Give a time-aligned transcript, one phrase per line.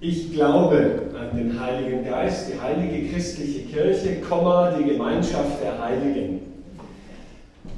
[0.00, 6.40] Ich glaube an den Heiligen Geist, die heilige christliche Kirche, die Gemeinschaft der Heiligen.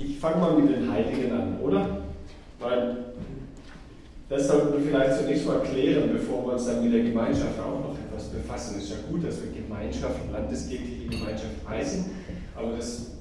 [0.00, 2.02] Ich fange mal mit den Heiligen an, oder?
[2.58, 2.96] Weil
[4.28, 7.78] das sollten wir vielleicht zunächst mal klären, bevor wir uns dann mit der Gemeinschaft auch
[7.78, 8.74] noch etwas befassen.
[8.78, 12.06] Es ist ja gut, dass wir Gemeinschaft, landeskirchliche Gemeinschaft heißen,
[12.56, 13.15] aber das,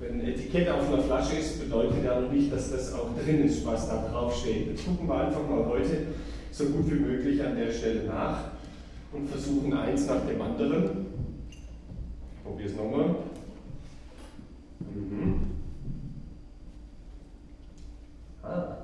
[0.00, 3.44] wenn ein Etikett auf einer Flasche ist, bedeutet ja noch nicht, dass das auch drin
[3.44, 4.68] ist, was da drauf steht.
[4.68, 6.06] Jetzt gucken wir einfach mal heute
[6.50, 8.38] so gut wie möglich an der Stelle nach
[9.12, 11.06] und versuchen eins nach dem anderen.
[11.50, 13.16] Ich probiere es nochmal.
[14.80, 15.40] Mhm.
[18.42, 18.76] Ah,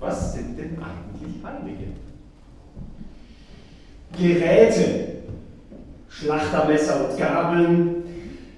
[0.00, 1.86] was sind denn eigentlich Heilige?
[4.18, 5.06] Geräte,
[6.08, 8.04] Schlachtermesser und Gabeln,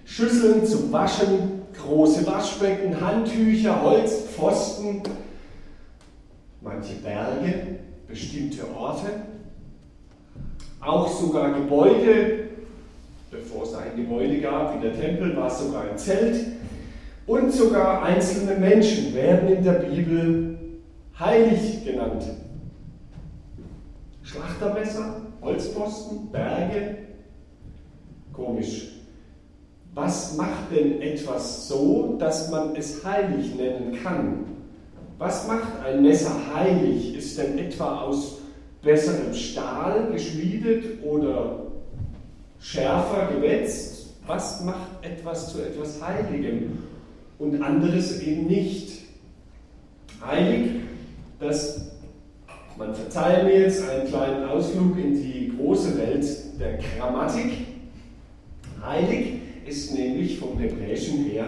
[0.05, 5.03] Schüsseln zum Waschen, große Waschbecken, Handtücher, Holzpfosten,
[6.61, 9.07] manche Berge, bestimmte Orte,
[10.81, 12.49] auch sogar Gebäude,
[13.31, 16.47] bevor es ein Gebäude gab, wie der Tempel, war es sogar ein Zelt,
[17.27, 20.59] und sogar einzelne Menschen werden in der Bibel
[21.19, 22.25] heilig genannt.
[24.23, 26.97] Schlachtermesser, Holzposten, Berge,
[28.33, 28.98] komisch.
[30.01, 34.45] Was macht denn etwas so, dass man es heilig nennen kann?
[35.19, 37.17] Was macht ein Messer heilig?
[37.17, 38.39] Ist denn etwa aus
[38.81, 41.67] besserem Stahl geschmiedet oder
[42.61, 44.15] schärfer gewetzt?
[44.25, 46.79] Was macht etwas zu etwas Heiligem
[47.41, 49.01] und anderes eben nicht?
[50.25, 50.75] Heilig,
[51.41, 51.91] das,
[52.77, 56.25] man verzeihe mir jetzt einen kleinen Ausflug in die große Welt
[56.61, 57.67] der Grammatik.
[58.81, 59.38] Heilig
[59.69, 61.47] ist nämlich vom Hebräischen her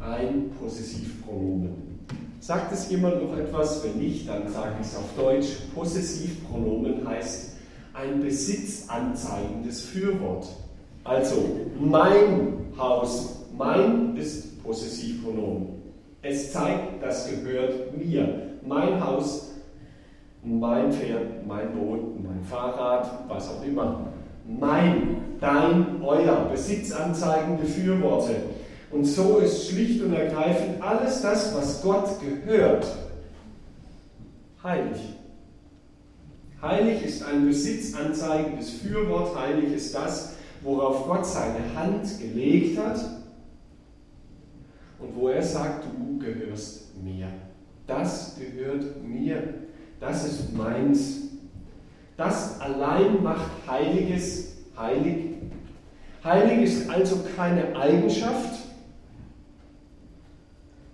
[0.00, 1.92] ein Possessivpronomen.
[2.40, 3.84] Sagt es jemand noch etwas?
[3.84, 5.46] Wenn nicht, dann sage ich es auf Deutsch.
[5.74, 7.56] Possessivpronomen heißt
[7.94, 10.46] ein besitzanzeigendes Fürwort.
[11.04, 11.36] Also
[11.78, 15.68] mein Haus, mein ist Possessivpronomen.
[16.20, 18.48] Es zeigt, das gehört mir.
[18.66, 19.52] Mein Haus,
[20.44, 24.08] mein Pferd, mein Boot, mein Fahrrad, was auch immer.
[24.46, 28.36] Mein, dein, euer, besitzanzeigende Fürworte.
[28.90, 32.86] Und so ist schlicht und ergreifend alles das, was Gott gehört,
[34.62, 35.00] heilig.
[36.60, 43.00] Heilig ist ein besitzanzeigendes Fürwort, heilig ist das, worauf Gott seine Hand gelegt hat
[45.00, 47.26] und wo er sagt, du gehörst mir.
[47.88, 49.42] Das gehört mir.
[49.98, 51.22] Das ist meins.
[52.16, 55.31] Das allein macht Heiliges heilig.
[56.24, 58.60] Heilig ist also keine Eigenschaft,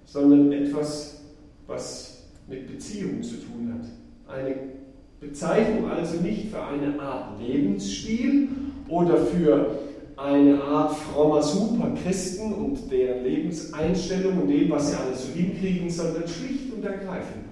[0.05, 1.21] sondern etwas,
[1.67, 4.35] was mit Beziehung zu tun hat.
[4.35, 4.55] Eine
[5.21, 8.49] Bezeichnung also nicht für eine Art Lebensstil
[8.89, 9.79] oder für
[10.17, 16.27] eine Art frommer Superchristen und deren Lebenseinstellung und dem, was sie alles so hinkriegen, sondern
[16.27, 17.45] schlicht und ergreifend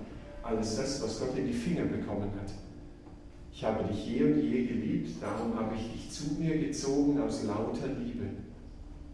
[0.43, 2.53] alles das, was Gott in die Finger bekommen hat.
[3.57, 7.43] Ich habe dich je und je geliebt, darum habe ich dich zu mir gezogen aus
[7.45, 8.27] lauter Liebe.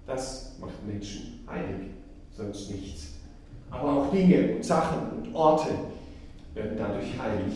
[0.04, 1.90] Das macht Menschen heilig,
[2.36, 3.12] sonst nichts.
[3.70, 5.68] Aber auch Dinge und Sachen und Orte
[6.54, 7.54] werden dadurch heilig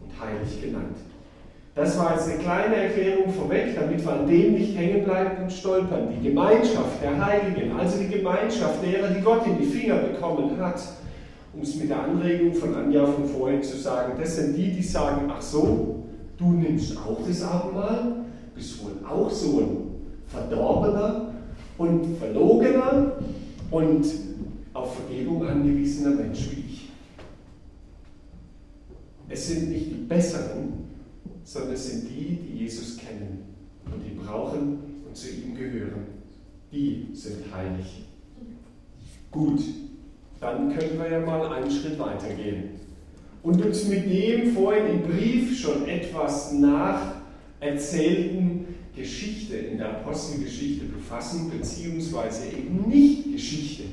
[0.00, 0.98] und heilig genannt.
[1.74, 5.52] Das war jetzt eine kleine Erklärung vorweg, damit wir an dem nicht hängen bleiben und
[5.52, 6.08] stolpern.
[6.16, 10.80] Die Gemeinschaft der Heiligen, also die Gemeinschaft derer, die Gott in die Finger bekommen hat,
[11.52, 14.82] um es mit der Anregung von Anja von vorhin zu sagen, das sind die, die
[14.84, 15.97] sagen, ach so,
[16.38, 19.76] du nimmst auch das Abendmahl, bist wohl auch so ein
[20.26, 21.34] verdorbener
[21.76, 23.12] und verlogener
[23.70, 24.06] und
[24.72, 26.90] auf Vergebung angewiesener Mensch wie ich.
[29.28, 30.84] Es sind nicht die Besseren,
[31.44, 33.44] sondern es sind die, die Jesus kennen
[33.86, 36.06] und die brauchen und zu ihm gehören.
[36.72, 38.06] Die sind heilig.
[39.30, 39.60] Gut,
[40.40, 42.87] dann können wir ja mal einen Schritt weitergehen
[43.42, 47.14] und uns mit dem vorhin im Brief schon etwas nach
[47.60, 53.84] erzählten Geschichte in der Apostelgeschichte befassen, beziehungsweise eben nicht Geschichte,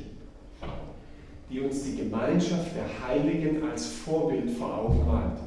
[1.49, 5.37] die uns die Gemeinschaft der Heiligen als Vorbild vor Augen malt.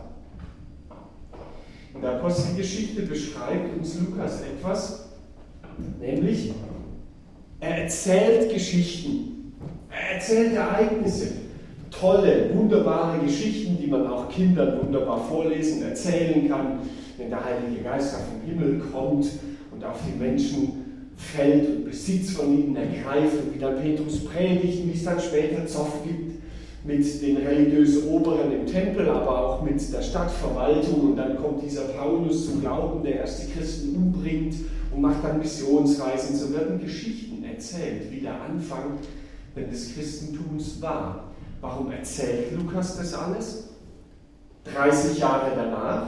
[1.94, 5.08] In der Apostelgeschichte beschreibt uns Lukas etwas,
[6.00, 6.52] nämlich
[7.60, 9.52] er erzählt Geschichten,
[9.90, 11.32] er erzählt Ereignisse,
[11.90, 16.80] tolle, wunderbare Geschichten, die man auch Kindern wunderbar vorlesen, erzählen kann,
[17.16, 19.26] wenn der Heilige Geist auf den Himmel kommt
[19.72, 24.82] und auf die Menschen fällt und Besitz von ihnen ergreift und wie dann Petrus predigt
[24.82, 26.38] und wie es dann später Zoff gibt
[26.84, 31.10] mit den religiös Oberen im Tempel, aber auch mit der Stadtverwaltung.
[31.10, 34.54] Und dann kommt dieser Paulus zum Glauben, der erst die Christen umbringt
[34.94, 36.36] und macht dann Missionsreisen.
[36.36, 38.98] So werden Geschichten erzählt, wie der Anfang
[39.56, 41.27] des Christentums war.
[41.60, 43.68] Warum erzählt Lukas das alles?
[44.64, 46.06] 30 Jahre danach,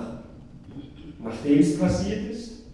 [1.23, 2.65] nachdem es passiert ist,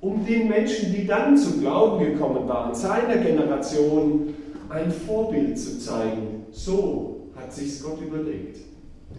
[0.00, 4.34] um den Menschen, die dann zum Glauben gekommen waren, seiner Generation,
[4.70, 6.46] ein Vorbild zu zeigen.
[6.52, 8.58] So hat sich Gott überlegt.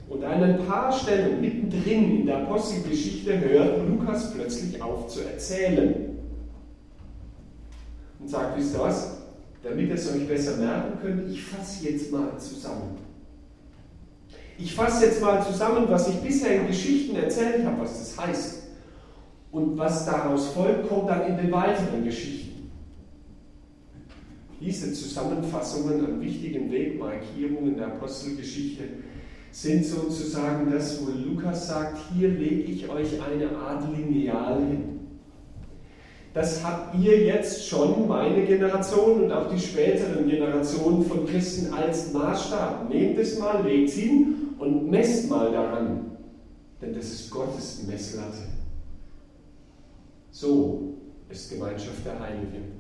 [0.10, 6.18] Und an ein paar Stellen mittendrin in der Apostelgeschichte hört Lukas plötzlich auf zu erzählen.
[8.20, 9.21] Und sagt, wisst ihr was?
[9.64, 12.98] Damit ihr es euch besser merken könnt, ich fasse jetzt mal zusammen.
[14.58, 18.64] Ich fasse jetzt mal zusammen, was ich bisher in Geschichten erzählt habe, was das heißt.
[19.52, 22.72] Und was daraus folgt, kommt dann in den weiteren Geschichten.
[24.60, 28.84] Diese Zusammenfassungen an wichtigen Wegmarkierungen der Apostelgeschichte
[29.52, 35.01] sind sozusagen das, wo Lukas sagt, hier lege ich euch eine Art Lineal hin.
[36.34, 42.14] Das habt ihr jetzt schon, meine Generation und auch die späteren Generationen von Christen als
[42.14, 42.90] Maßstab.
[42.90, 46.12] Nehmt es mal, legt es hin und messt mal daran,
[46.82, 48.48] denn das ist Gottes Messlatte.
[50.32, 50.94] So
[51.30, 52.80] ist Gemeinschaft der Heiligen.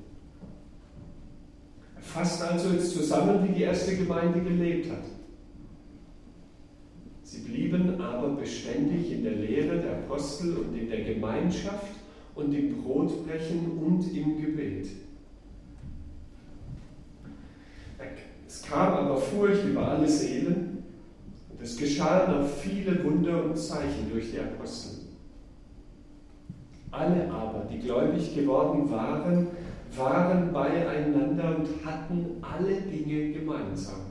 [1.97, 5.03] Fasst also jetzt zusammen, wie die erste Gemeinde gelebt hat.
[7.23, 12.00] Sie blieben aber beständig in der Lehre der Apostel und in der Gemeinschaft
[12.35, 14.87] und im Brotbrechen und im Gebet.
[18.47, 20.83] Es kam aber Furcht über alle Seelen
[21.49, 25.05] und es geschahen auch viele Wunder und Zeichen durch die Apostel.
[26.91, 29.47] Alle aber, die gläubig geworden waren,
[29.95, 34.01] waren beieinander und hatten alle Dinge gemeinsam.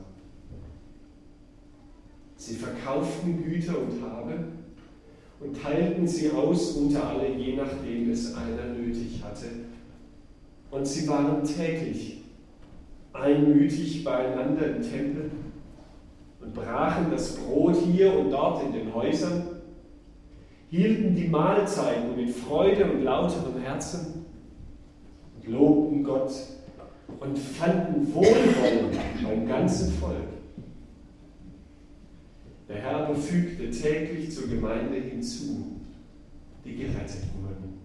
[2.37, 4.38] Sie verkauften Güter und Habe
[5.40, 9.46] und teilten sie aus unter alle, je nachdem es einer nötig hatte.
[10.70, 12.19] Und sie waren täglich
[13.12, 15.31] einmütig beieinander im Tempel
[16.40, 19.42] und brachen das Brot hier und dort in den Häusern,
[20.70, 24.26] hielten die Mahlzeiten mit Freude und lauterem Herzen
[25.37, 26.32] und lobten Gott
[27.19, 30.39] und fanden Wohlwollen beim ganzen Volk.
[32.70, 35.81] Der Herr aber fügte täglich zur Gemeinde hinzu,
[36.64, 37.81] die gerettet wurden.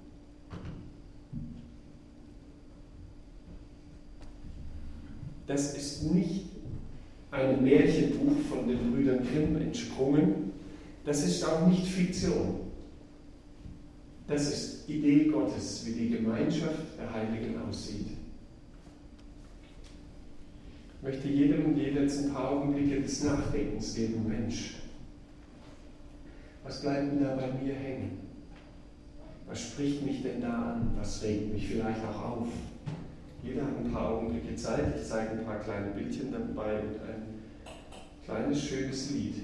[5.47, 6.45] Das ist nicht
[7.31, 10.51] ein Märchenbuch von den Brüdern Grimm entsprungen.
[11.03, 12.59] Das ist auch nicht Fiktion.
[14.27, 18.14] Das ist Idee Gottes, wie die Gemeinschaft der Heiligen aussieht.
[21.05, 24.27] Möchte jedem und jeder jetzt ein paar Augenblicke des Nachdenkens geben.
[24.27, 24.77] Mensch,
[26.63, 28.21] was bleibt denn da bei mir hängen?
[29.45, 30.95] Was spricht mich denn da an?
[30.97, 32.47] Was regt mich vielleicht auch auf?
[33.43, 34.95] Jeder hat ein paar Augenblicke Zeit.
[34.99, 37.27] Ich zeige ein paar kleine Bildchen dabei und ein
[38.25, 39.35] kleines, schönes Lied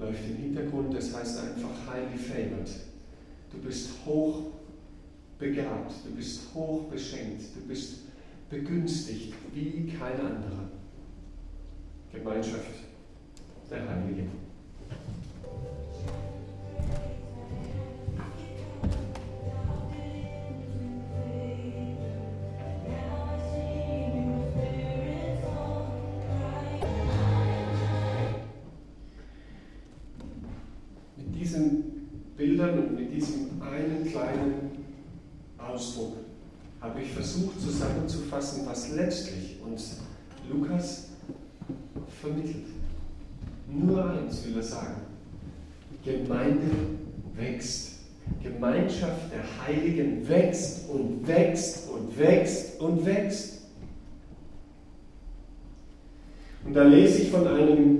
[0.00, 0.96] läuft im Hintergrund.
[0.96, 2.70] Das heißt einfach Highly Favored.
[3.52, 4.46] Du bist hoch
[5.38, 8.05] begabt, du bist hoch beschenkt, du bist
[8.48, 10.70] begünstigt wie kein anderer.
[12.12, 12.70] Gemeinschaft
[13.70, 14.30] der Heiligen.
[42.26, 42.66] Vermittelt.
[43.68, 45.02] Nur eins will er sagen.
[46.04, 46.66] Gemeinde
[47.36, 47.92] wächst.
[48.42, 53.62] Gemeinschaft der Heiligen wächst und wächst und wächst und wächst.
[56.64, 57.98] Und da lese ich von einem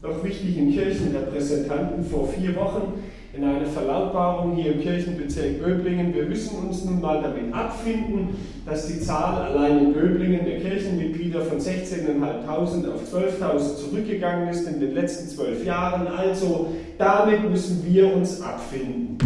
[0.00, 2.94] doch wichtigen Kirchenrepräsentanten vor vier Wochen
[3.32, 6.14] in einer Verlautbarung hier im Kirchenbezirk Böblingen.
[6.14, 11.42] Wir müssen uns nun mal damit abfinden, dass die Zahl allein in Böblingen der Kirchenmitglieder
[11.42, 16.06] von 16.500 auf 12.000 zurückgegangen ist in den letzten zwölf Jahren.
[16.06, 19.18] Also damit müssen wir uns abfinden.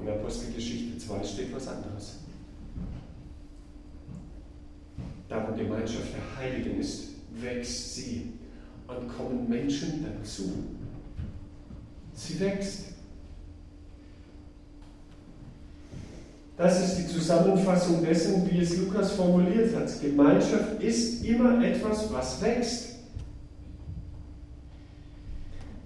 [0.00, 2.20] In der Apostelgeschichte 2 steht was anderes.
[5.28, 7.10] Da wo Gemeinschaft der Heiligen ist,
[7.40, 8.32] wächst sie
[8.98, 10.52] und kommen Menschen dazu.
[12.14, 12.86] Sie wächst.
[16.56, 19.88] Das ist die Zusammenfassung dessen, wie es Lukas formuliert hat.
[20.02, 22.96] Gemeinschaft ist immer etwas, was wächst.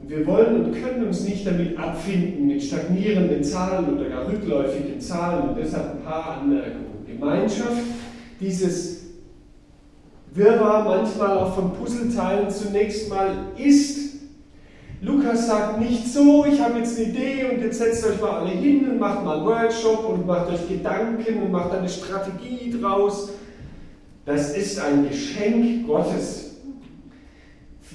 [0.00, 5.00] Und wir wollen und können uns nicht damit abfinden, mit stagnierenden Zahlen oder gar rückläufigen
[5.00, 5.50] Zahlen.
[5.50, 7.06] Und deshalb ein paar Anmerkungen.
[7.06, 7.82] Gemeinschaft,
[8.40, 8.93] dieses
[10.34, 14.14] Wirrwarr manchmal auch von Puzzleteilen zunächst mal ist.
[15.00, 18.50] Lukas sagt nicht so, ich habe jetzt eine Idee und jetzt setzt euch mal alle
[18.50, 23.30] hin und macht mal einen Workshop und macht euch Gedanken und macht eine Strategie draus.
[24.24, 26.56] Das ist ein Geschenk Gottes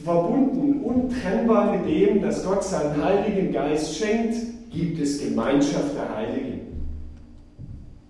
[0.03, 4.35] verbunden, untrennbar mit dem, dass Gott seinen Heiligen Geist schenkt,
[4.71, 6.59] gibt es Gemeinschaft der Heiligen.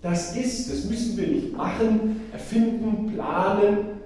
[0.02, 3.99] Das ist, das müssen wir nicht machen, erfinden, planen.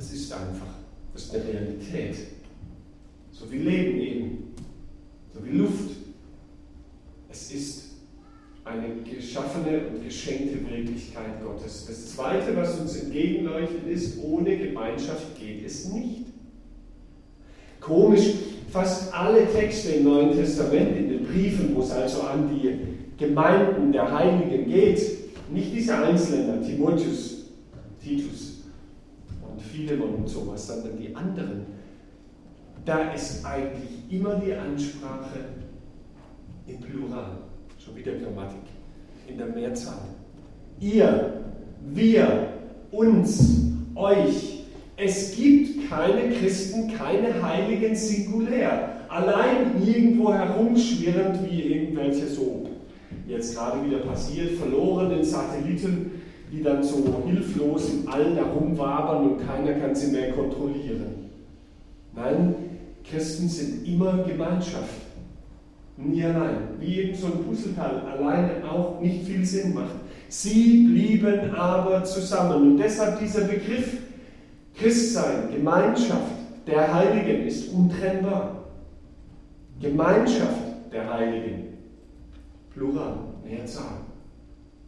[0.00, 0.78] Das ist einfach,
[1.12, 2.16] das ist eine Realität.
[3.32, 4.54] So wie Leben eben,
[5.34, 5.90] so wie Luft.
[7.28, 7.84] Es ist
[8.64, 11.84] eine geschaffene und geschenkte Wirklichkeit Gottes.
[11.86, 16.28] Das Zweite, was uns entgegenleuchtet, ist, ohne Gemeinschaft geht es nicht.
[17.78, 18.32] Komisch,
[18.70, 22.74] fast alle Texte im Neuen Testament, in den Briefen, wo es also an die
[23.22, 25.02] Gemeinden der Heiligen geht,
[25.52, 27.50] nicht diese Einzelnen, Timotheus,
[28.02, 28.49] Titus
[29.60, 31.66] und Philemon sowas, sondern die anderen,
[32.84, 35.38] da ist eigentlich immer die Ansprache
[36.66, 37.38] im Plural,
[37.78, 38.60] schon wieder Grammatik,
[39.28, 40.00] in der Mehrzahl.
[40.80, 41.42] Ihr,
[41.92, 42.48] wir,
[42.90, 43.60] uns,
[43.94, 44.64] euch,
[44.96, 52.66] es gibt keine Christen, keine Heiligen singulär, allein irgendwo herumschwirrend wie irgendwelche so,
[53.26, 56.12] jetzt gerade wieder passiert, verlorenen Satelliten,
[56.50, 61.30] die dann so hilflos im All herumwabern und keiner kann sie mehr kontrollieren.
[62.14, 62.54] Nein,
[63.04, 65.06] Christen sind immer Gemeinschaft.
[65.96, 66.56] Nie allein.
[66.78, 69.96] Wie eben so ein Puzzleteil alleine auch nicht viel Sinn macht.
[70.28, 72.72] Sie blieben aber zusammen.
[72.72, 73.98] Und deshalb dieser Begriff
[74.74, 76.32] Christsein, Gemeinschaft
[76.66, 78.64] der Heiligen ist untrennbar.
[79.80, 80.60] Gemeinschaft
[80.92, 81.78] der Heiligen,
[82.72, 84.04] Plural, Mehrzahl.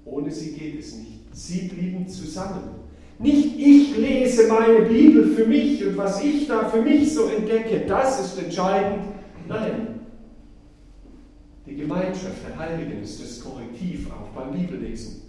[0.05, 1.22] Ohne sie geht es nicht.
[1.33, 2.83] Sie blieben zusammen.
[3.19, 7.85] Nicht ich lese meine Bibel für mich und was ich da für mich so entdecke,
[7.87, 9.05] das ist entscheidend.
[9.49, 10.01] Nein.
[11.67, 15.23] Die Gemeinschaft der Heiligen ist das Korrektiv auch beim Bibellesen.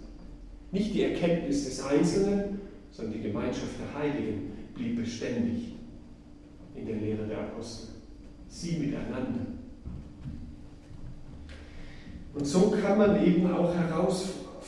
[0.72, 5.74] Nicht die Erkenntnis des Einzelnen, sondern die Gemeinschaft der Heiligen blieb beständig
[6.74, 7.94] in der Lehre der Apostel.
[8.48, 9.46] Sie miteinander.
[12.34, 13.72] Und so kann man eben auch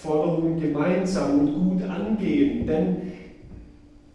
[0.03, 3.13] Herausforderungen gemeinsam und gut angehen, denn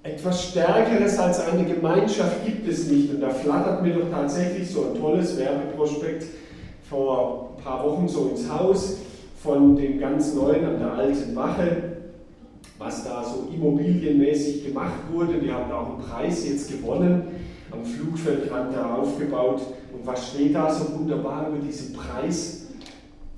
[0.04, 3.14] etwas Stärkeres als eine Gemeinschaft gibt es nicht.
[3.14, 6.26] Und da flattert mir doch tatsächlich so ein tolles Werbeprospekt
[6.90, 8.98] vor ein paar Wochen so ins Haus
[9.42, 11.92] von dem ganz neuen an der alten Wache
[12.82, 15.38] was da so immobilienmäßig gemacht wurde.
[15.38, 17.28] Die haben auch einen Preis jetzt gewonnen,
[17.70, 19.62] am Flugfeldrand da aufgebaut.
[19.94, 22.66] Und was steht da so wunderbar über diesen Preis?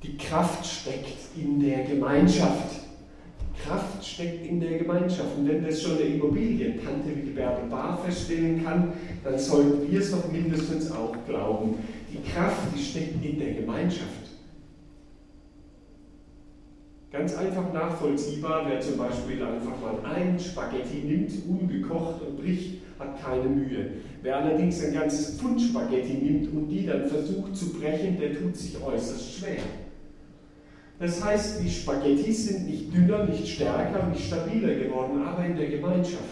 [0.02, 2.84] Die Kraft steckt in der Gemeinschaft.
[3.64, 5.38] Kraft steckt in der Gemeinschaft.
[5.38, 10.00] Und wenn das schon eine Immobilientante wie die Bärbel Bar feststellen kann, dann sollten wir
[10.00, 11.76] es doch mindestens auch glauben.
[12.12, 14.24] Die Kraft, die steckt in der Gemeinschaft.
[17.12, 23.22] Ganz einfach nachvollziehbar, wer zum Beispiel einfach mal ein Spaghetti nimmt, ungekocht und bricht, hat
[23.24, 23.92] keine Mühe.
[24.24, 28.56] Wer allerdings ein ganzes Pfund Spaghetti nimmt und die dann versucht zu brechen, der tut
[28.56, 29.62] sich äußerst schwer.
[31.04, 35.68] Das heißt, die Spaghettis sind nicht dünner, nicht stärker, nicht stabiler geworden, aber in der
[35.68, 36.24] Gemeinschaft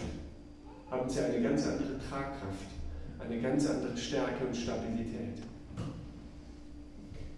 [0.90, 2.70] haben sie eine ganz andere Tragkraft,
[3.18, 5.42] eine ganz andere Stärke und Stabilität.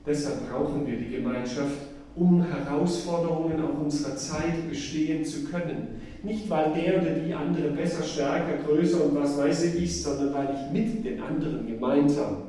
[0.07, 1.77] Deshalb brauchen wir die Gemeinschaft
[2.15, 6.01] um Herausforderungen auch unserer Zeit bestehen zu können.
[6.23, 10.33] Nicht, weil der oder die andere besser, stärker, größer und was weiß ich ist, sondern
[10.35, 12.45] weil ich mit den anderen gemeinsam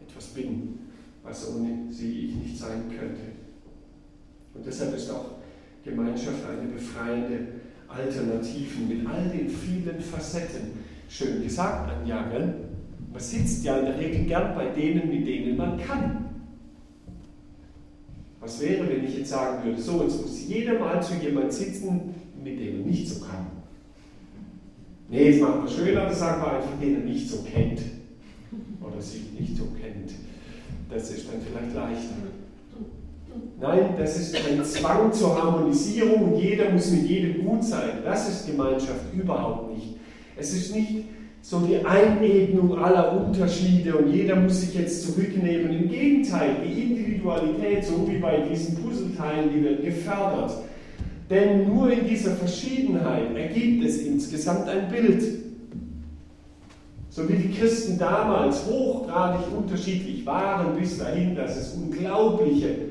[0.00, 0.78] etwas bin,
[1.22, 3.29] was ohne sie ich nicht sein könnte.
[4.54, 5.36] Und deshalb ist auch
[5.84, 7.46] Gemeinschaft eine befreiende
[7.88, 10.72] Alternative mit all den vielen Facetten.
[11.08, 12.54] Schön gesagt, Anja, gell?
[13.10, 16.26] Man sitzt ja in der Regel gern bei denen, mit denen man kann.
[18.40, 22.14] Was wäre, wenn ich jetzt sagen würde, so, jetzt muss jeder mal zu jemandem sitzen,
[22.42, 23.46] mit dem er nicht so kann.
[25.08, 27.80] Nee, jetzt machen wir schöner, das sagen wir einfach, den er nicht so kennt.
[28.80, 30.12] Oder sich nicht so kennt.
[30.88, 32.14] Das ist dann vielleicht leichter.
[33.60, 37.98] Nein, das ist ein Zwang zur Harmonisierung und jeder muss mit jedem gut sein.
[38.04, 39.96] Das ist Gemeinschaft überhaupt nicht.
[40.36, 41.04] Es ist nicht
[41.42, 45.70] so die Einebnung aller Unterschiede und jeder muss sich jetzt zurücknehmen.
[45.70, 50.52] Im Gegenteil, die Individualität, so wie bei diesen Puzzleteilen, die wird gefördert.
[51.28, 55.22] Denn nur in dieser Verschiedenheit ergibt es insgesamt ein Bild.
[57.08, 62.89] So wie die Christen damals hochgradig unterschiedlich waren, bis dahin, dass es unglaubliche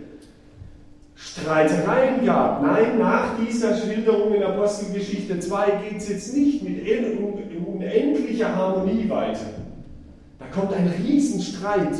[1.22, 2.64] Streitereien gab.
[2.64, 6.80] Nein, nach dieser Schilderung in Apostelgeschichte 2 geht es jetzt nicht mit
[7.68, 9.54] unendlicher Harmonie weiter.
[10.40, 11.98] Da kommt ein Riesenstreit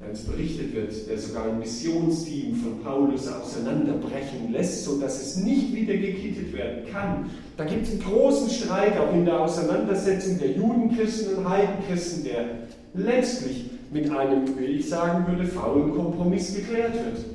[0.00, 5.74] wenn es berichtet wird, der sogar ein Missionsteam von Paulus auseinanderbrechen lässt, sodass es nicht
[5.74, 7.30] wieder gekittet werden kann.
[7.56, 12.44] Da gibt es einen großen Streit auch in der Auseinandersetzung der Judenchristen und Heidenchristen, der
[12.92, 17.33] letztlich mit einem, wie ich sagen würde, faulen Kompromiss geklärt wird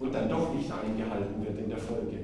[0.00, 2.18] und dann doch nicht eingehalten wird in der Folge.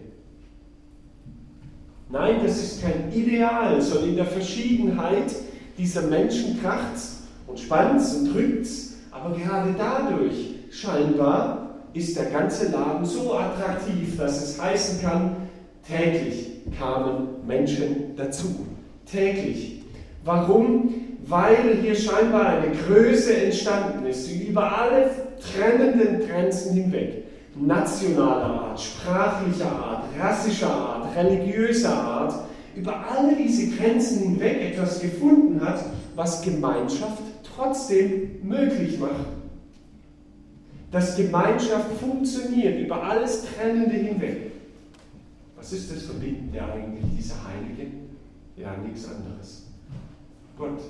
[2.11, 5.35] Nein, das ist kein Ideal, sondern in der Verschiedenheit
[5.77, 13.05] dieser Menschen kracht's und spannt's und drückt's, aber gerade dadurch scheinbar ist der ganze Laden
[13.05, 15.37] so attraktiv, dass es heißen kann,
[15.87, 18.67] täglich kamen Menschen dazu.
[19.11, 19.83] Täglich.
[20.25, 20.95] Warum?
[21.27, 27.25] Weil hier scheinbar eine Größe entstanden ist, die über alle trennenden Grenzen hinweg,
[27.57, 32.35] nationaler Art, sprachlicher Art, rassischer Art, religiöser Art,
[32.75, 35.85] über alle diese Grenzen hinweg etwas gefunden hat,
[36.17, 37.23] was Gemeinschaft
[37.55, 39.27] trotzdem möglich macht.
[40.91, 44.53] Dass Gemeinschaft funktioniert über alles Trennende hinweg.
[45.57, 48.17] Was ist das Verbindende eigentlich, diese Heiligen?
[48.57, 49.67] Ja, nichts anderes.
[50.57, 50.81] Gott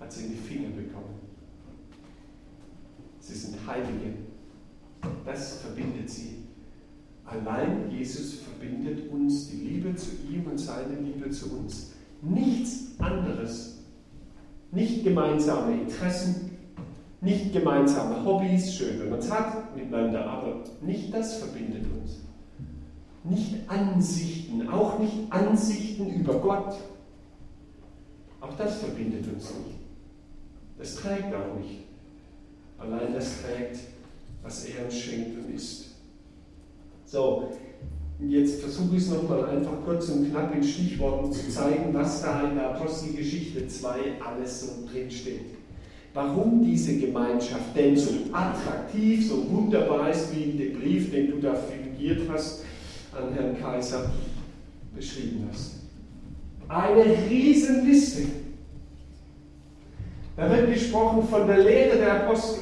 [0.00, 1.20] hat sie in die Finger bekommen.
[3.20, 4.14] Sie sind Heilige.
[5.24, 6.44] Das verbindet sie.
[7.24, 11.92] Allein Jesus verbindet uns die Liebe zu ihm und seine Liebe zu uns.
[12.20, 13.82] Nichts anderes
[14.72, 16.50] nicht gemeinsame Interessen,
[17.20, 22.22] nicht gemeinsame Hobbys, schön, wenn man es hat miteinander, aber nicht das verbindet uns.
[23.22, 26.74] Nicht Ansichten, auch nicht Ansichten über Gott.
[28.40, 29.78] Auch das verbindet uns nicht.
[30.78, 31.84] Das trägt auch nicht.
[32.78, 33.78] Allein das trägt,
[34.42, 35.90] was er uns schenkt und ist.
[37.06, 37.52] So,
[38.28, 42.48] Jetzt versuche ich es nochmal einfach kurz und knapp in Stichworten zu zeigen, was da
[42.48, 43.88] in der Apostelgeschichte 2
[44.24, 45.40] alles so drinsteht.
[46.14, 51.40] Warum diese Gemeinschaft denn so attraktiv, so wunderbar ist, wie in dem Brief, den du
[51.40, 52.64] da fingiert hast,
[53.12, 54.10] an Herrn Kaiser
[54.94, 55.80] beschrieben hast.
[56.68, 58.22] Eine Riesenliste.
[60.36, 62.60] Da wird gesprochen von der Lehre der Apostel,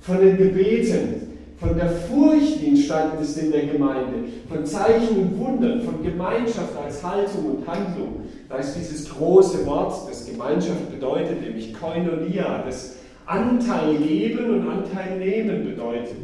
[0.00, 1.19] von den Gebeten,
[1.60, 6.74] von der Furcht, die entstanden ist in der Gemeinde, von Zeichen und Wundern, von Gemeinschaft
[6.82, 8.22] als Haltung und Handlung.
[8.48, 12.96] Da ist dieses große Wort, das Gemeinschaft bedeutet, nämlich Koinonia, das
[13.26, 16.16] Anteil geben und Anteil nehmen bedeutet.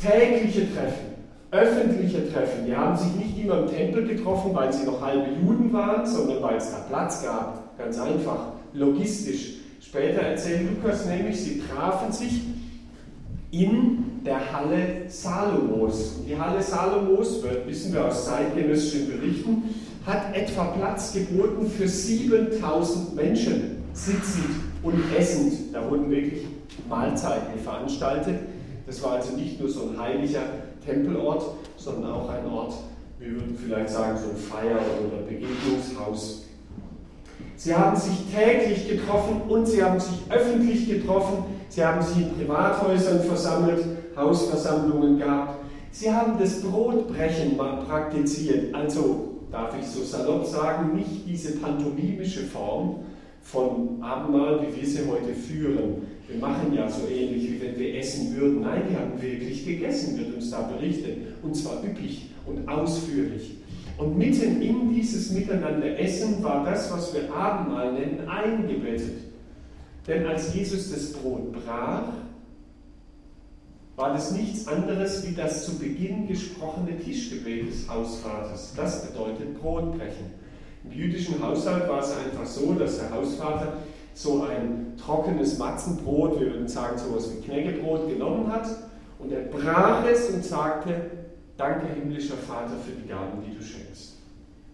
[0.00, 1.12] Tägliche Treffen,
[1.50, 5.72] öffentliche Treffen, die haben sich nicht immer im Tempel getroffen, weil sie noch halbe Juden
[5.72, 7.76] waren, sondern weil es da Platz gab.
[7.78, 9.56] Ganz einfach, logistisch.
[9.80, 12.42] Später erzählt Lukas nämlich, sie trafen sich
[13.50, 16.20] in der Halle Salomos.
[16.26, 19.74] Die Halle Salomos, wissen wir aus zeitgenössischen Berichten,
[20.06, 25.74] hat etwa Platz geboten für 7000 Menschen, sitzend und essend.
[25.74, 26.46] Da wurden wirklich
[26.88, 28.40] Mahlzeiten veranstaltet.
[28.86, 30.42] Das war also nicht nur so ein heiliger
[30.84, 31.44] Tempelort,
[31.76, 32.74] sondern auch ein Ort,
[33.18, 36.46] wir würden vielleicht sagen, so ein Feier- oder Begegnungshaus.
[37.56, 41.44] Sie haben sich täglich getroffen und sie haben sich öffentlich getroffen.
[41.68, 43.84] Sie haben sich in Privathäusern versammelt
[44.16, 45.60] Hausversammlungen gab.
[45.90, 53.00] Sie haben das Brotbrechen praktiziert, also darf ich so salopp sagen, nicht diese pantomimische Form
[53.42, 56.06] von Abendmahl, wie wir sie heute führen.
[56.28, 58.62] Wir machen ja so ähnlich, wie wenn wir essen würden.
[58.62, 61.18] Nein, die haben wirklich gegessen, wird uns da berichtet.
[61.42, 63.56] Und zwar üppig und ausführlich.
[63.98, 69.18] Und mitten in dieses Miteinanderessen war das, was wir Abendmahl nennen, eingebettet.
[70.06, 72.04] Denn als Jesus das Brot brach,
[74.02, 78.72] war das nichts anderes wie das zu Beginn gesprochene Tischgebet des Hausvaters.
[78.74, 80.26] Das bedeutet Brotbrechen.
[80.82, 83.74] Im jüdischen Haushalt war es einfach so, dass der Hausvater
[84.12, 88.66] so ein trockenes Matzenbrot, wir würden sagen sowas wie Knäckebrot, genommen hat
[89.20, 91.02] und er brach es und sagte,
[91.56, 94.14] danke himmlischer Vater für die Gaben, die du schenkst.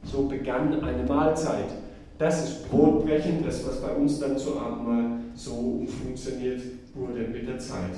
[0.04, 1.68] So begann eine Mahlzeit.
[2.16, 6.62] Das ist Brotbrechen, das was bei uns dann zu Abendmahl so funktioniert
[6.94, 7.92] wurde mit der Zeit.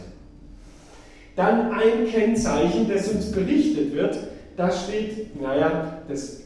[1.37, 4.19] Dann ein Kennzeichen, das uns berichtet wird.
[4.57, 6.43] Da steht, naja, das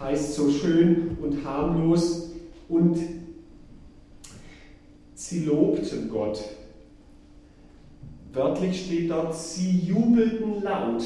[0.00, 2.30] heißt so schön und harmlos
[2.68, 2.98] und
[5.14, 6.40] sie lobten Gott.
[8.32, 11.02] Wörtlich steht dort, sie jubelten laut.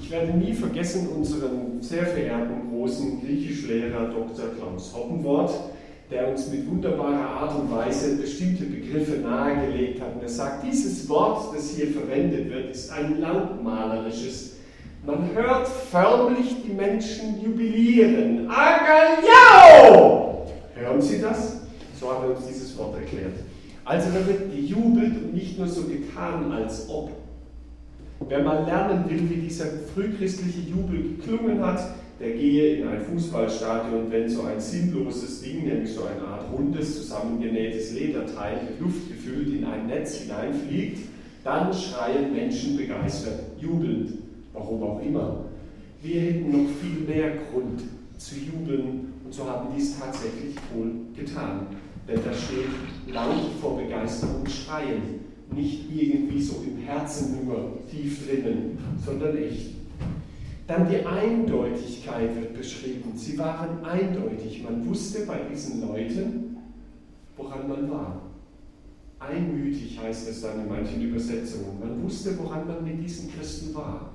[0.00, 4.50] Ich werde nie vergessen unseren sehr verehrten großen Griechischlehrer Dr.
[4.56, 5.52] Klaus Hoppenwort,
[6.10, 10.14] der uns mit wunderbarer Art und Weise bestimmte Begriffe nahegelegt hat.
[10.14, 14.56] Und er sagt, dieses Wort, das hier verwendet wird, ist ein lautmalerisches.
[15.04, 18.48] Man hört förmlich die Menschen jubilieren.
[18.48, 20.46] Agaliao!
[20.74, 21.62] Hören Sie das?
[21.98, 23.34] So hat er uns dieses Wort erklärt.
[23.84, 27.10] Also da wird gejubelt und nicht nur so getan, als ob.
[28.28, 31.80] Wer mal lernen will, wie dieser frühchristliche Jubel geklungen hat,
[32.18, 36.96] der gehe in ein Fußballstadion, wenn so ein sinnloses Ding, nämlich so eine Art rundes,
[36.96, 41.00] zusammengenähtes Lederteil mit Luft gefüllt in ein Netz hineinfliegt,
[41.44, 44.14] dann schreien Menschen begeistert, jubelnd,
[44.52, 45.44] warum auch immer.
[46.02, 47.82] Wir hätten noch viel mehr Grund
[48.16, 51.66] zu jubeln und so haben dies tatsächlich wohl getan.
[52.08, 55.20] Denn da steht laut vor Begeisterung schreien,
[55.54, 59.75] nicht irgendwie so im Herzen nur tief drinnen, sondern echt.
[60.66, 63.12] Dann die Eindeutigkeit wird beschrieben.
[63.14, 64.64] Sie waren eindeutig.
[64.64, 66.56] Man wusste bei diesen Leuten,
[67.36, 68.22] woran man war.
[69.18, 71.78] Einmütig heißt es dann in manchen Übersetzungen.
[71.80, 74.10] Man wusste, woran man mit diesen Christen war.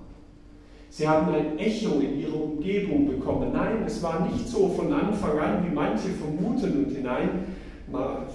[0.89, 3.53] Sie haben ein Echo in ihrer Umgebung bekommen.
[3.53, 7.45] Nein, es war nicht so von Anfang an, wie manche vermuten und hinein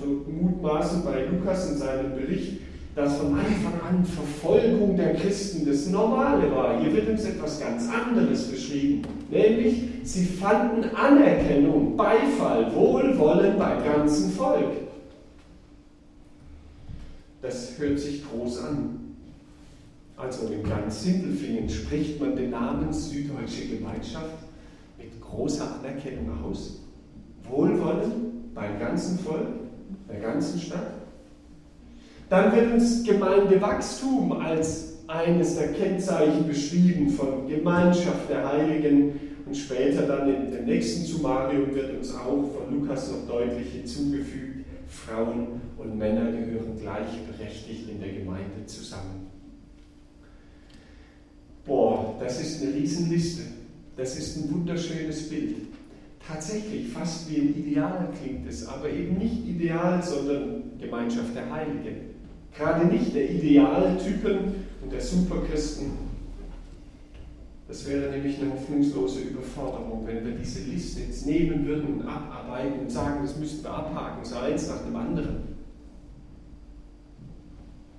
[0.01, 2.61] so mutmaßen bei Lukas in seinem Bericht,
[2.97, 6.81] dass von Anfang an Verfolgung der Christen das Normale war.
[6.81, 14.33] Hier wird uns etwas ganz anderes beschrieben, nämlich sie fanden Anerkennung, Beifall, Wohlwollen beim ganzen
[14.33, 14.73] Volk.
[17.43, 19.01] Das hört sich groß an.
[20.17, 24.39] Also in ganz Sindelfingen spricht man den Namen Süddeutsche Gemeinschaft
[24.97, 26.81] mit großer Anerkennung aus.
[27.47, 29.49] Wohlwollen beim ganzen Volk,
[30.09, 31.06] der ganzen Stadt.
[32.29, 40.03] Dann wird uns Gemeindewachstum als eines der Kennzeichen beschrieben von Gemeinschaft der Heiligen und später
[40.03, 45.97] dann in dem nächsten Summarium wird uns auch von Lukas noch deutlich hinzugefügt, Frauen und
[45.97, 49.27] Männer gehören gleichberechtigt in der Gemeinde zusammen.
[51.65, 53.43] Boah, das ist eine Riesenliste.
[53.97, 55.57] Das ist ein wunderschönes Bild.
[56.27, 62.16] Tatsächlich, fast wie ein Ideal klingt es, aber eben nicht Ideal, sondern Gemeinschaft der Heiligen.
[62.57, 66.07] Gerade nicht der Idealtypen und der Superchristen.
[67.69, 72.81] Das wäre nämlich eine hoffnungslose Überforderung, wenn wir diese Liste jetzt nehmen würden und abarbeiten
[72.81, 75.57] und sagen, das müssten wir abhaken, so eins nach dem anderen.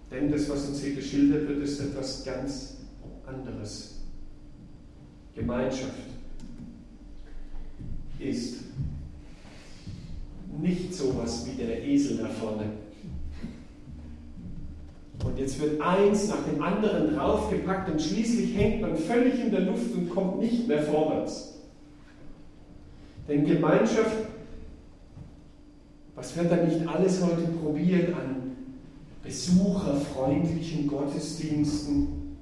[0.09, 2.77] Denn das, was uns hier geschildert wird, ist etwas ganz
[3.25, 3.99] anderes.
[5.35, 5.91] Gemeinschaft
[8.19, 8.55] ist
[10.59, 12.86] nicht sowas wie der Esel da vorne
[15.27, 19.61] und jetzt wird eins nach dem anderen draufgepackt und schließlich hängt man völlig in der
[19.61, 21.59] Luft und kommt nicht mehr vorwärts.
[23.27, 24.15] Denn Gemeinschaft,
[26.15, 28.37] was wird da nicht alles heute probiert an
[29.23, 32.37] besucherfreundlichen Gottesdiensten,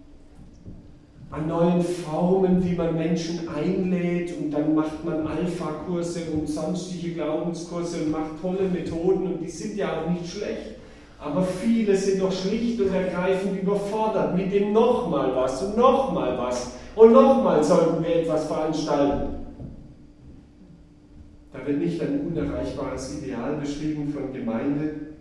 [1.32, 8.04] an neuen Formen, wie man Menschen einlädt und dann macht man Alpha-Kurse und sonstige Glaubenskurse
[8.04, 10.75] und macht tolle Methoden und die sind ja auch nicht schlecht.
[11.20, 16.72] Aber viele sind doch schlicht und ergreifend überfordert mit dem nochmal was und nochmal was
[16.96, 19.46] und nochmal sollten wir etwas veranstalten.
[21.52, 25.16] Da wird nicht ein unerreichbares Ideal beschrieben von Gemeinde,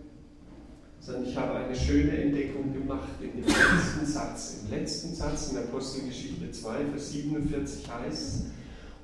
[0.99, 4.63] sondern ich habe eine schöne Entdeckung gemacht in dem letzten Satz.
[4.63, 8.45] Im letzten Satz in Apostelgeschichte 2, Vers 47 heißt es,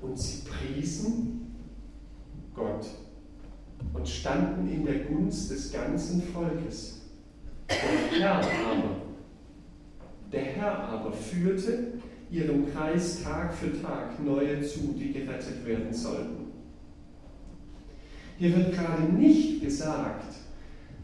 [0.02, 1.56] und sie priesen
[2.54, 2.86] Gott
[3.94, 7.02] und standen in der Gunst des ganzen Volkes.
[7.68, 8.96] Der Herr aber,
[10.32, 11.94] der Herr aber führte
[12.30, 16.52] ihrem Kreis Tag für Tag neue zu, die gerettet werden sollten.
[18.38, 20.34] Hier wird gerade nicht gesagt,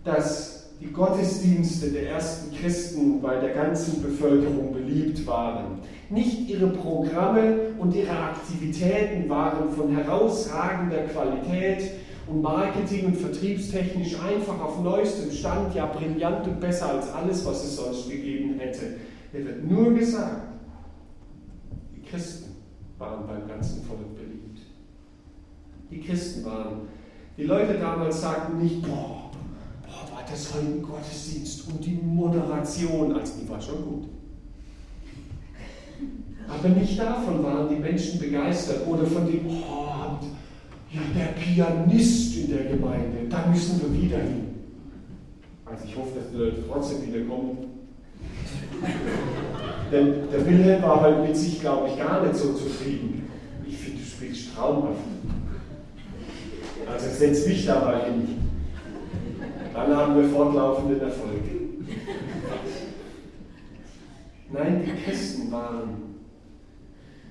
[0.04, 5.80] dass die Gottesdienste der ersten Christen bei der ganzen Bevölkerung beliebt waren.
[6.08, 11.90] Nicht ihre Programme und ihre Aktivitäten waren von herausragender Qualität,
[12.28, 17.64] und Marketing und vertriebstechnisch einfach auf neuestem Stand, ja brillant und besser als alles, was
[17.64, 18.96] es sonst gegeben hätte.
[19.32, 20.48] Hier wird nur gesagt,
[21.96, 22.56] die Christen
[22.98, 24.60] waren beim ganzen Volk beliebt.
[25.90, 26.88] Die Christen waren.
[27.36, 29.30] Die Leute damals sagten nicht, boah,
[29.86, 34.08] boah war das heute ein Gottesdienst und die Moderation, als die war schon gut.
[36.48, 40.18] Aber nicht davon waren die Menschen begeistert oder von dem, oh,
[40.90, 44.48] ja, der Pianist in der Gemeinde, da müssen wir wieder hin.
[45.64, 47.58] Also ich hoffe, dass die Leute trotzdem wieder kommen.
[49.92, 53.28] Denn der Wilhelm war halt mit sich, glaube ich, gar nicht so zufrieden.
[53.66, 55.00] Ich finde, du spielst traumhaft.
[56.90, 58.38] Also setz mich dabei hin.
[59.74, 61.42] Dann haben wir fortlaufenden Erfolg.
[64.50, 66.08] Nein, die Christen waren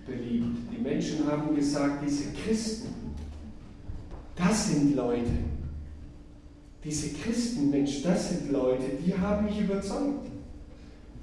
[0.06, 0.58] beliebt.
[0.72, 3.07] Die Menschen haben gesagt, diese Christen,
[4.38, 5.32] das sind Leute.
[6.84, 10.28] Diese Christen, Mensch, das sind Leute, die haben mich überzeugt.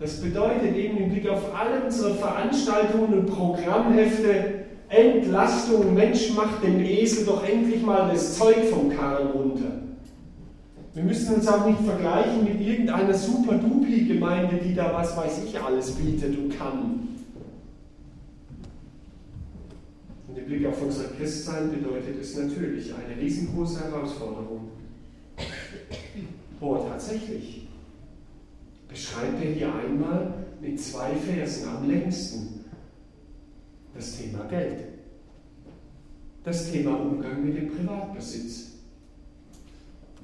[0.00, 6.80] Das bedeutet eben im Blick auf alle unsere Veranstaltungen und Programmhefte, Entlastung, Mensch macht dem
[6.80, 9.72] Esel doch endlich mal das Zeug vom Karren runter.
[10.92, 15.92] Wir müssen uns auch nicht vergleichen mit irgendeiner super-dupi-Gemeinde, die da was weiß ich alles
[15.92, 17.13] bietet und kann.
[20.34, 24.68] Und im Blick auf unser Christsein bedeutet es natürlich eine riesengroße Herausforderung.
[26.60, 27.68] Oh, tatsächlich
[28.88, 32.64] beschreibt er hier einmal mit zwei Versen am längsten
[33.94, 34.80] das Thema Geld,
[36.42, 38.73] das Thema Umgang mit dem Privatbesitz.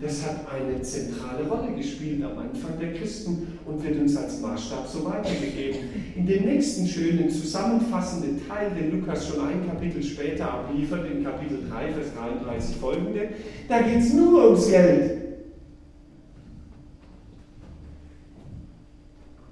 [0.01, 4.89] Das hat eine zentrale Rolle gespielt am Anfang der Christen und wird uns als Maßstab
[4.89, 5.81] so weitergegeben.
[6.17, 11.69] In dem nächsten schönen zusammenfassenden Teil, den Lukas schon ein Kapitel später abliefert, in Kapitel
[11.69, 13.29] 3, Vers 33 folgende,
[13.69, 15.21] da geht es nur ums Geld.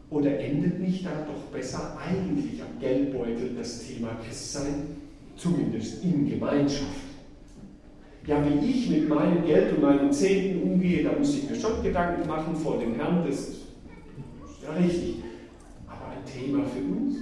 [0.09, 4.97] Oder endet nicht da doch besser eigentlich am Geldbeutel das Thema Christsein,
[5.37, 7.08] zumindest in Gemeinschaft?
[8.29, 11.83] Ja, wie ich mit meinem Geld und meinen Zehnten umgehe, da muss ich mir schon
[11.83, 13.57] Gedanken machen vor dem Herrn, das ist
[14.63, 15.23] ja richtig.
[15.87, 17.17] Aber ein Thema für uns?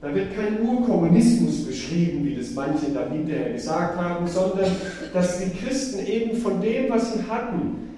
[0.00, 4.70] Da wird kein Urkommunismus beschrieben, wie das manche dann hinterher gesagt haben, sondern
[5.12, 7.97] dass die Christen eben von dem, was sie hatten,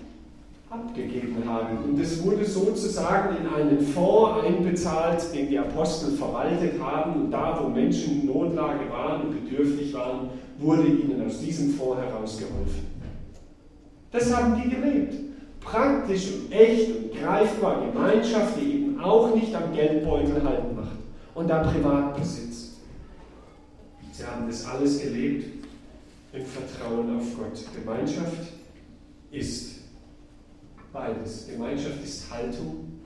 [0.70, 1.78] abgegeben haben.
[1.78, 7.24] Und es wurde sozusagen in einen Fonds einbezahlt, den die Apostel verwaltet haben.
[7.24, 12.00] Und da, wo Menschen in Notlage waren und bedürftig waren, wurde ihnen aus diesem Fonds
[12.00, 12.86] herausgeholfen.
[14.12, 15.14] Das haben die gelebt.
[15.60, 20.96] Praktisch und echt und greifbar Gemeinschaft, die eben auch nicht am Geldbeutel halten macht
[21.34, 22.76] und am Privatbesitz.
[24.12, 25.64] Sie haben das alles gelebt
[26.32, 27.60] im Vertrauen auf Gott.
[27.74, 28.52] Gemeinschaft
[29.30, 29.69] ist
[30.92, 31.48] Beides.
[31.50, 33.00] Gemeinschaft ist Haltung.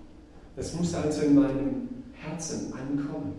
[0.57, 3.35] Das muss also in meinem Herzen ankommen.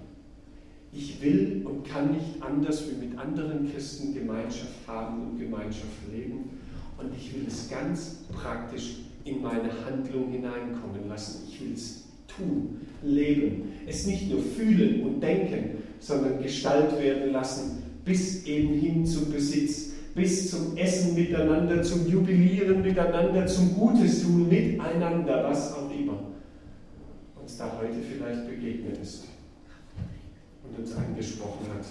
[0.91, 6.61] Ich will und kann nicht anders wie mit anderen Christen Gemeinschaft haben und Gemeinschaft leben.
[6.97, 11.47] Und ich will es ganz praktisch in meine Handlung hineinkommen lassen.
[11.49, 17.83] Ich will es tun, leben, es nicht nur fühlen und denken, sondern Gestalt werden lassen,
[18.05, 24.47] bis eben hin zum Besitz, bis zum Essen miteinander, zum Jubilieren miteinander, zum Gutes tun
[24.47, 26.19] miteinander, was auch immer
[27.41, 29.25] uns da heute vielleicht begegnet ist
[30.63, 31.85] und uns angesprochen hat.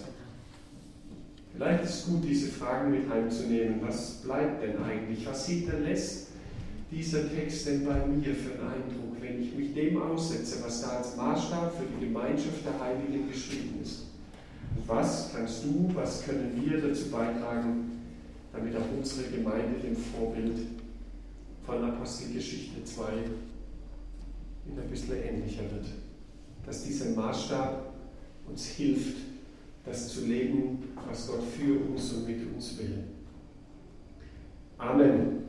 [1.54, 3.76] Vielleicht ist es gut, diese Fragen mit heimzunehmen.
[3.86, 5.24] Was bleibt denn eigentlich?
[5.24, 6.28] Was hinterlässt
[6.90, 10.96] dieser Text denn bei mir für einen Eindruck, wenn ich mich dem aussetze, was da
[10.96, 14.06] als Maßstab für die Gemeinschaft der Heiligen geschrieben ist?
[14.86, 17.93] was kannst du, was können wir dazu beitragen,
[18.54, 20.58] damit auch unsere Gemeinde dem Vorbild
[21.66, 23.04] von Apostelgeschichte 2
[24.66, 25.86] in ein bisschen ähnlicher wird.
[26.64, 27.92] Dass dieser Maßstab
[28.48, 29.16] uns hilft,
[29.84, 33.04] das zu leben, was Gott für uns und mit uns will.
[34.78, 35.42] Amen.